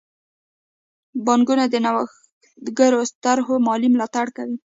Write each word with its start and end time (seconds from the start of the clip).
بانکونه 1.25 1.65
د 1.69 1.75
نوښتګرو 1.85 3.01
طرحو 3.23 3.53
مالي 3.67 3.87
ملاتړ 3.93 4.27
کوي. 4.37 4.57